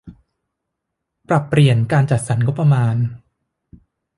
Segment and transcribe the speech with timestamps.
[1.27, 2.95] ปรับเปลี่ยนการจัดสรรงบประมาณ